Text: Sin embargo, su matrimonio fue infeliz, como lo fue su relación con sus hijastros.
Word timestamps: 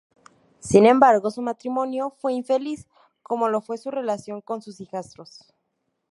Sin 0.59 0.87
embargo, 0.87 1.29
su 1.29 1.43
matrimonio 1.43 2.09
fue 2.09 2.33
infeliz, 2.33 2.87
como 3.21 3.49
lo 3.49 3.61
fue 3.61 3.77
su 3.77 3.91
relación 3.91 4.41
con 4.41 4.63
sus 4.63 4.79
hijastros. 4.81 5.53